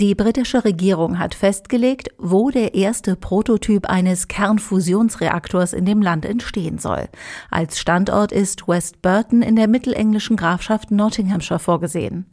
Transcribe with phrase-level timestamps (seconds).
[0.00, 6.78] Die britische Regierung hat festgelegt, wo der erste Prototyp eines Kernfusionsreaktors in dem Land entstehen
[6.78, 7.08] soll.
[7.50, 12.26] Als Standort ist West Burton in der mittelenglischen Grafschaft Nottinghamshire vorgesehen.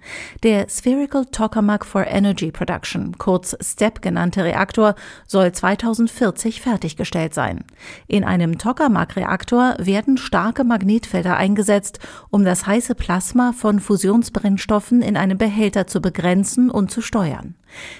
[0.43, 4.93] Der Spherical Tokamak for Energy Production, kurz STEP genannte Reaktor,
[5.25, 7.63] soll 2040 fertiggestellt sein.
[8.05, 11.97] In einem Tokamak-Reaktor werden starke Magnetfelder eingesetzt,
[12.29, 17.54] um das heiße Plasma von Fusionsbrennstoffen in einem Behälter zu begrenzen und zu steuern.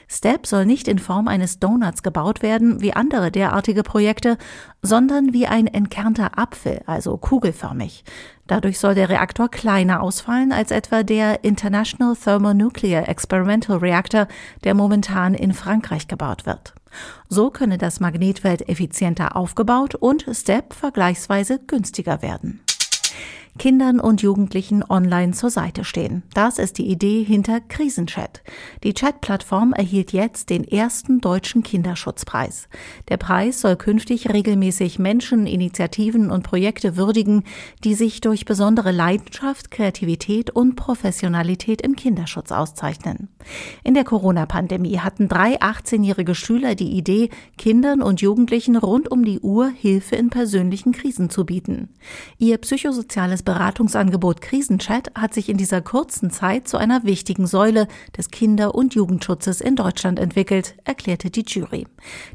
[0.09, 4.37] STEP soll nicht in Form eines Donuts gebaut werden, wie andere derartige Projekte,
[4.81, 8.03] sondern wie ein entkernter Apfel, also kugelförmig.
[8.47, 14.27] Dadurch soll der Reaktor kleiner ausfallen als etwa der International Thermonuclear Experimental Reactor,
[14.63, 16.73] der momentan in Frankreich gebaut wird.
[17.27, 22.61] So könne das Magnetfeld effizienter aufgebaut und STEP vergleichsweise günstiger werden.
[23.65, 26.21] Kindern und Jugendlichen online zur Seite stehen.
[26.35, 28.43] Das ist die Idee hinter Krisenchat.
[28.83, 32.69] Die Chat-Plattform erhielt jetzt den ersten deutschen Kinderschutzpreis.
[33.09, 37.43] Der Preis soll künftig regelmäßig Menschen, Initiativen und Projekte würdigen,
[37.83, 43.29] die sich durch besondere Leidenschaft, Kreativität und Professionalität im Kinderschutz auszeichnen.
[43.83, 49.39] In der Corona-Pandemie hatten drei 18-jährige Schüler die Idee, Kindern und Jugendlichen rund um die
[49.39, 51.89] Uhr Hilfe in persönlichen Krisen zu bieten.
[52.37, 58.29] Ihr psychosoziales Beratungsangebot Krisenchat hat sich in dieser kurzen Zeit zu einer wichtigen Säule des
[58.29, 61.87] Kinder- und Jugendschutzes in Deutschland entwickelt, erklärte die Jury.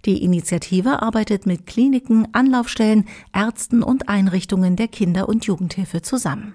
[0.07, 3.05] Die Initiative arbeitet mit Kliniken, Anlaufstellen,
[3.35, 6.55] Ärzten und Einrichtungen der Kinder- und Jugendhilfe zusammen.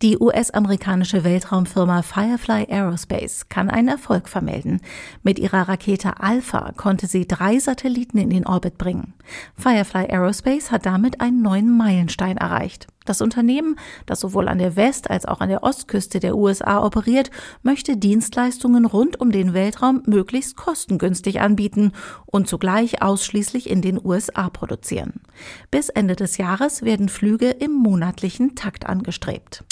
[0.00, 4.80] Die US-amerikanische Weltraumfirma Firefly Aerospace kann einen Erfolg vermelden.
[5.24, 9.12] Mit ihrer Rakete Alpha konnte sie drei Satelliten in den Orbit bringen.
[9.56, 12.86] Firefly Aerospace hat damit einen neuen Meilenstein erreicht.
[13.08, 17.30] Das Unternehmen, das sowohl an der West- als auch an der Ostküste der USA operiert,
[17.62, 21.92] möchte Dienstleistungen rund um den Weltraum möglichst kostengünstig anbieten
[22.26, 25.22] und zugleich ausschließlich in den USA produzieren.
[25.70, 29.64] Bis Ende des Jahres werden Flüge im monatlichen Takt angestrebt.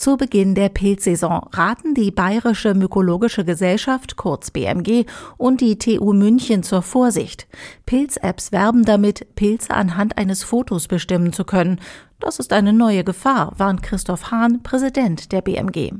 [0.00, 5.04] Zu Beginn der Pilzsaison raten die Bayerische Mykologische Gesellschaft, kurz BMG,
[5.36, 7.46] und die TU München zur Vorsicht.
[7.84, 11.80] Pilz-Apps werben damit, Pilze anhand eines Fotos bestimmen zu können.
[12.20, 15.92] Das ist eine neue Gefahr, warnt Christoph Hahn, Präsident der BMG.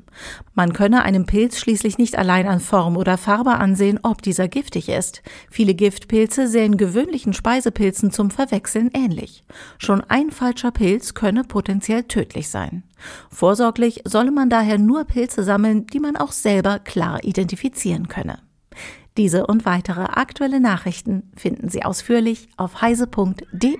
[0.52, 4.90] Man könne einem Pilz schließlich nicht allein an Form oder Farbe ansehen, ob dieser giftig
[4.90, 5.22] ist.
[5.50, 9.44] Viele Giftpilze sehen gewöhnlichen Speisepilzen zum Verwechseln ähnlich.
[9.78, 12.82] Schon ein falscher Pilz könne potenziell tödlich sein.
[13.30, 18.40] Vorsorglich solle man daher nur Pilze sammeln, die man auch selber klar identifizieren könne.
[19.16, 23.78] Diese und weitere aktuelle Nachrichten finden Sie ausführlich auf heise.de.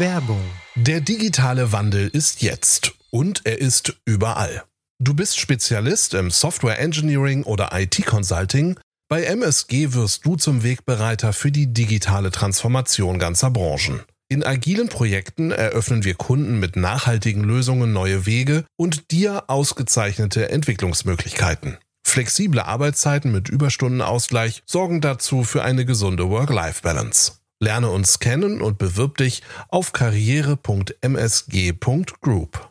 [0.00, 0.40] Werbung.
[0.76, 4.64] Der digitale Wandel ist jetzt und er ist überall.
[4.98, 8.80] Du bist Spezialist im Software Engineering oder IT Consulting.
[9.10, 14.00] Bei MSG wirst du zum Wegbereiter für die digitale Transformation ganzer Branchen.
[14.30, 21.76] In agilen Projekten eröffnen wir Kunden mit nachhaltigen Lösungen neue Wege und dir ausgezeichnete Entwicklungsmöglichkeiten.
[22.06, 27.39] Flexible Arbeitszeiten mit Überstundenausgleich sorgen dazu für eine gesunde Work-Life-Balance.
[27.62, 32.69] Lerne uns kennen und bewirb dich auf karriere.msg.group.